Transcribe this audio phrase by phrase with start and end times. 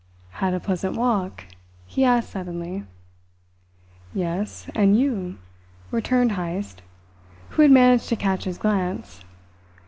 [0.31, 1.43] "Had a pleasant walk?"
[1.85, 2.85] he asked suddenly.
[4.15, 4.65] "Yes.
[4.73, 5.37] And you?"
[5.91, 6.81] returned Heyst,
[7.49, 9.21] who had managed to catch his glance.